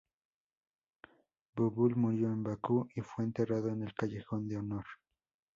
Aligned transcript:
Bulbul 1.55 1.95
murió 1.95 2.25
en 2.29 2.41
Bakú 2.41 2.89
y 2.95 3.01
fue 3.01 3.23
enterrado 3.23 3.69
en 3.69 3.83
el 3.83 3.93
Callejón 3.93 4.47
de 4.47 4.57
Honor. 4.57 4.85